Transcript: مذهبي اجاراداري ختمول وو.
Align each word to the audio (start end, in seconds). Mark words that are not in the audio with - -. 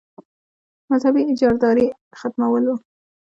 مذهبي 0.91 1.19
اجاراداري 1.33 1.87
ختمول 2.19 2.63
وو. 2.67 2.77